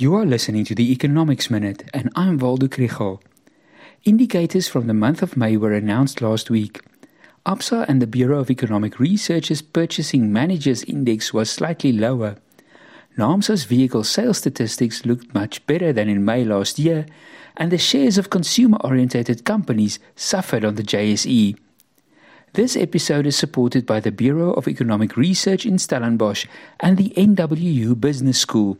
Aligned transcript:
You 0.00 0.14
are 0.14 0.24
listening 0.24 0.64
to 0.66 0.76
the 0.76 0.92
Economics 0.92 1.50
Minute, 1.50 1.90
and 1.92 2.12
I'm 2.14 2.38
Waldo 2.38 2.68
Krugell. 2.68 3.20
Indicators 4.04 4.68
from 4.68 4.86
the 4.86 4.94
month 4.94 5.24
of 5.24 5.36
May 5.36 5.56
were 5.56 5.72
announced 5.72 6.22
last 6.22 6.50
week. 6.50 6.82
ABSA 7.44 7.84
and 7.88 8.00
the 8.00 8.06
Bureau 8.06 8.38
of 8.38 8.48
Economic 8.48 9.00
Research's 9.00 9.60
Purchasing 9.60 10.32
Managers 10.32 10.84
Index 10.84 11.34
was 11.34 11.50
slightly 11.50 11.90
lower. 11.90 12.36
NAAMSA's 13.16 13.64
vehicle 13.64 14.04
sales 14.04 14.38
statistics 14.38 15.04
looked 15.04 15.34
much 15.34 15.66
better 15.66 15.92
than 15.92 16.08
in 16.08 16.24
May 16.24 16.44
last 16.44 16.78
year, 16.78 17.04
and 17.56 17.72
the 17.72 17.76
shares 17.76 18.18
of 18.18 18.30
consumer 18.30 18.78
oriented 18.84 19.44
companies 19.44 19.98
suffered 20.14 20.64
on 20.64 20.76
the 20.76 20.84
JSE. 20.84 21.58
This 22.52 22.76
episode 22.76 23.26
is 23.26 23.34
supported 23.34 23.84
by 23.84 23.98
the 23.98 24.12
Bureau 24.12 24.52
of 24.52 24.68
Economic 24.68 25.16
Research 25.16 25.66
in 25.66 25.76
Stellenbosch 25.76 26.46
and 26.78 26.96
the 26.96 27.12
NWU 27.16 28.00
Business 28.00 28.38
School. 28.38 28.78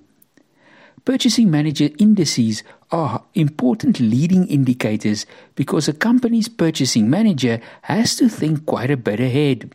Purchasing 1.09 1.51
manager 1.51 1.89
indices 1.99 2.63
are 2.91 3.25
important 3.33 3.99
leading 3.99 4.47
indicators 4.47 5.25
because 5.55 5.89
a 5.89 5.95
company's 5.95 6.51
purchasing 6.51 7.09
manager 7.09 7.63
has 7.81 8.15
to 8.17 8.29
think 8.29 8.67
quite 8.67 8.91
a 8.91 8.97
bit 8.99 9.19
ahead. 9.19 9.73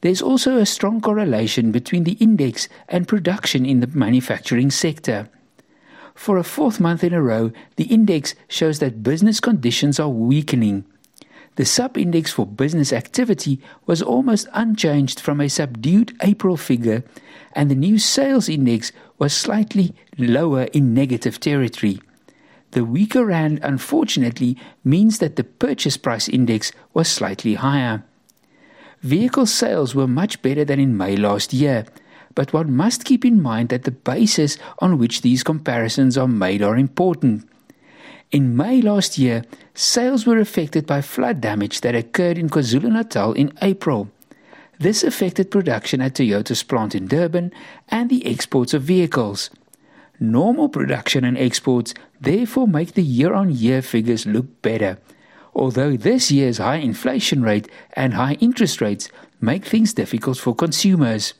There's 0.00 0.20
also 0.20 0.56
a 0.56 0.66
strong 0.66 1.00
correlation 1.00 1.70
between 1.70 2.02
the 2.02 2.18
index 2.18 2.68
and 2.88 3.06
production 3.06 3.64
in 3.64 3.78
the 3.78 3.86
manufacturing 3.86 4.72
sector. 4.72 5.28
For 6.16 6.38
a 6.38 6.42
fourth 6.42 6.80
month 6.80 7.04
in 7.04 7.12
a 7.12 7.22
row, 7.22 7.52
the 7.76 7.84
index 7.84 8.34
shows 8.48 8.80
that 8.80 9.04
business 9.04 9.38
conditions 9.38 10.00
are 10.00 10.08
weakening. 10.08 10.84
The 11.58 11.64
sub 11.64 11.98
index 11.98 12.30
for 12.30 12.46
business 12.46 12.92
activity 12.92 13.60
was 13.84 14.00
almost 14.00 14.46
unchanged 14.52 15.18
from 15.18 15.40
a 15.40 15.48
subdued 15.48 16.16
April 16.22 16.56
figure 16.56 17.02
and 17.52 17.68
the 17.68 17.74
new 17.74 17.98
sales 17.98 18.48
index 18.48 18.92
was 19.18 19.32
slightly 19.32 19.92
lower 20.16 20.68
in 20.72 20.94
negative 20.94 21.40
territory. 21.40 21.98
The 22.70 22.84
weaker 22.84 23.26
rand 23.26 23.58
unfortunately 23.64 24.56
means 24.84 25.18
that 25.18 25.34
the 25.34 25.42
purchase 25.42 25.96
price 25.96 26.28
index 26.28 26.70
was 26.94 27.08
slightly 27.08 27.54
higher. 27.54 28.04
Vehicle 29.02 29.46
sales 29.46 29.96
were 29.96 30.06
much 30.06 30.40
better 30.42 30.64
than 30.64 30.78
in 30.78 30.96
May 30.96 31.16
last 31.16 31.52
year, 31.52 31.86
but 32.36 32.52
one 32.52 32.72
must 32.72 33.04
keep 33.04 33.24
in 33.24 33.42
mind 33.42 33.70
that 33.70 33.82
the 33.82 33.90
basis 33.90 34.58
on 34.78 34.96
which 34.96 35.22
these 35.22 35.42
comparisons 35.42 36.16
are 36.16 36.28
made 36.28 36.62
are 36.62 36.76
important. 36.76 37.48
In 38.30 38.56
May 38.56 38.80
last 38.82 39.18
year, 39.18 39.42
sales 39.78 40.26
were 40.26 40.38
affected 40.38 40.86
by 40.86 41.00
flood 41.00 41.40
damage 41.40 41.82
that 41.82 41.94
occurred 41.94 42.36
in 42.36 42.48
KwaZulu-Natal 42.48 43.32
in 43.34 43.52
April. 43.62 44.10
This 44.80 45.04
affected 45.04 45.52
production 45.52 46.00
at 46.00 46.14
Toyota's 46.14 46.64
plant 46.64 46.96
in 46.96 47.06
Durban 47.06 47.52
and 47.88 48.10
the 48.10 48.26
exports 48.26 48.74
of 48.74 48.82
vehicles. 48.82 49.50
Normal 50.18 50.68
production 50.68 51.24
and 51.24 51.38
exports 51.38 51.94
therefore 52.20 52.66
make 52.66 52.94
the 52.94 53.04
year 53.04 53.32
on 53.32 53.54
year 53.54 53.80
figures 53.80 54.26
look 54.26 54.62
better, 54.62 54.98
although 55.54 55.96
this 55.96 56.32
year's 56.32 56.58
high 56.58 56.76
inflation 56.76 57.44
rate 57.44 57.68
and 57.92 58.14
high 58.14 58.34
interest 58.40 58.80
rates 58.80 59.08
make 59.40 59.64
things 59.64 59.94
difficult 59.94 60.38
for 60.38 60.56
consumers. 60.56 61.34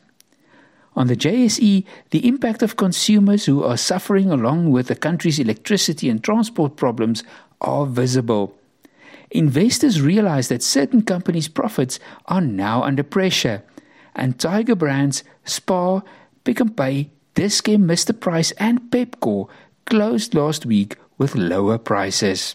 On 0.95 1.09
the 1.09 1.17
JSE, 1.17 1.85
the 2.11 2.27
impact 2.27 2.63
of 2.63 2.77
consumers 2.77 3.47
who 3.47 3.63
are 3.63 3.77
suffering 3.77 4.31
along 4.31 4.71
with 4.71 4.87
the 4.87 4.97
country's 4.97 5.39
electricity 5.39 6.09
and 6.09 6.23
transport 6.23 6.77
problems 6.77 7.23
are 7.61 7.87
visible 7.87 8.59
investors 9.31 10.01
realize 10.01 10.49
that 10.49 10.63
certain 10.63 11.03
companies' 11.03 11.49
profits 11.49 11.99
are 12.27 12.41
now 12.41 12.83
under 12.83 13.03
pressure, 13.03 13.63
and 14.15 14.39
Tiger 14.39 14.75
Brands, 14.75 15.23
Spar, 15.45 16.03
Pick 16.45 16.61
n 16.61 16.71
Pay, 16.71 17.11
Dis-Chem, 17.35 17.87
Mr 17.87 18.19
Price, 18.19 18.53
and 18.53 18.91
Pepkor 18.91 19.49
closed 19.87 20.35
last 20.35 20.67
week 20.67 20.97
with 21.19 21.35
lower 21.35 21.79
prices. 21.79 22.55